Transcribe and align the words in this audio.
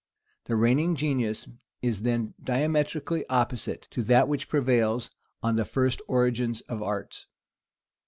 The 0.45 0.55
reigning 0.55 0.95
genius 0.95 1.47
is 1.83 2.01
then 2.01 2.33
diametrically 2.43 3.23
opposite 3.29 3.83
to 3.91 4.01
that 4.01 4.27
which 4.27 4.49
prevails 4.49 5.11
on 5.43 5.57
the 5.57 5.63
first 5.63 6.01
origin 6.07 6.55
of 6.67 6.81
arts. 6.81 7.27